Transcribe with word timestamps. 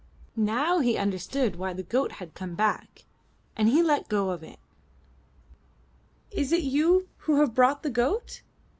Now 0.35 0.79
he 0.79 0.97
understood 0.97 1.57
why 1.57 1.73
the 1.73 1.83
goat 1.83 2.13
had 2.13 2.33
come 2.33 2.55
back, 2.55 3.05
and 3.55 3.69
he 3.69 3.83
let 3.83 4.09
go 4.09 4.31
of 4.31 4.41
it. 4.41 4.57
Is 6.31 6.51
it 6.51 6.63
you 6.63 7.07
who 7.17 7.35
have 7.39 7.53
brought 7.53 7.83
the 7.83 7.91
goat?" 7.91 8.41